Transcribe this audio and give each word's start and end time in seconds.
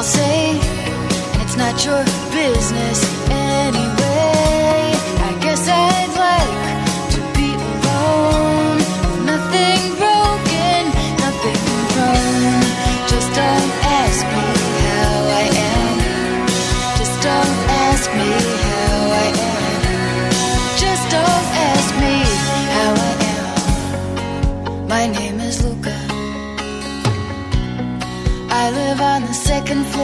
I'll 0.00 0.06
say. 0.06 0.58
And 1.32 1.42
it's 1.42 1.58
not 1.58 1.84
your 1.84 2.02
business 2.32 2.98
anyway. 3.28 4.96
I 5.28 5.32
guess 5.42 5.68
I'd 5.68 6.12
like 6.26 6.56
to 7.14 7.20
be 7.36 7.48
alone. 7.68 8.78
Nothing 9.28 9.82
broken, 10.00 10.80
nothing 11.24 11.60
wrong. 11.92 12.64
Just 13.12 13.28
don't 13.40 13.72
ask 14.00 14.24
me 14.36 14.48
how 14.88 15.16
I 15.42 15.46
am. 15.68 15.96
Just 16.96 17.16
don't 17.28 17.58
ask 17.84 18.08
me 18.20 18.30
how 18.68 18.96
I 19.24 19.28
am. 19.52 19.80
Just 20.80 21.04
don't 21.16 21.48
ask 21.68 21.88
me 22.04 22.14
how 22.72 22.90
I 23.08 23.14
am. 24.72 24.88
My 24.88 25.04
name 25.08 25.40
is 25.40 25.62
Luka. 25.62 25.89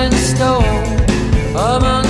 and 0.00 0.14
stone. 0.14 0.64
Among 1.54 2.09